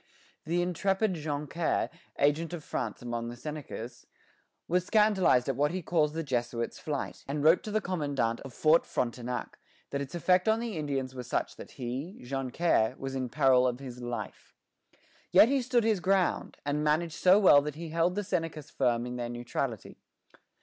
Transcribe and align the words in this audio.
The 0.45 0.63
intrepid 0.63 1.13
Joncaire, 1.13 1.91
agent 2.17 2.53
of 2.53 2.63
France 2.63 3.03
among 3.03 3.29
the 3.29 3.35
Senecas, 3.35 4.07
was 4.67 4.83
scandalized 4.83 5.47
at 5.47 5.55
what 5.55 5.69
he 5.69 5.83
calls 5.83 6.13
the 6.13 6.23
Jesuit's 6.23 6.79
flight, 6.79 7.23
and 7.27 7.43
wrote 7.43 7.61
to 7.61 7.69
the 7.69 7.81
commandant 7.81 8.39
of 8.39 8.51
Fort 8.51 8.83
Frontenac 8.87 9.59
that 9.91 10.01
its 10.01 10.15
effect 10.15 10.49
on 10.49 10.59
the 10.59 10.75
Indians 10.75 11.13
was 11.13 11.27
such 11.27 11.55
that 11.57 11.73
he, 11.73 12.19
Joncaire, 12.23 12.97
was 12.97 13.13
in 13.13 13.29
peril 13.29 13.67
of 13.67 13.77
his 13.79 14.01
life. 14.01 14.55
Yet 15.29 15.49
he 15.49 15.61
stood 15.61 15.83
his 15.83 15.99
ground, 15.99 16.57
and 16.65 16.83
managed 16.83 17.13
so 17.13 17.37
well 17.37 17.61
that 17.61 17.75
he 17.75 17.89
held 17.89 18.15
the 18.15 18.23
Senecas 18.23 18.71
firm 18.71 19.05
in 19.05 19.17
their 19.17 19.29
neutrality. 19.29 19.99